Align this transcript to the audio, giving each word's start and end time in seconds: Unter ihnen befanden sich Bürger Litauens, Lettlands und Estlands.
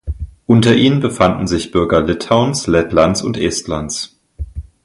Unter 0.47 0.73
ihnen 0.73 0.99
befanden 0.99 1.45
sich 1.45 1.69
Bürger 1.71 2.01
Litauens, 2.01 2.65
Lettlands 2.65 3.21
und 3.21 3.37
Estlands. 3.37 4.17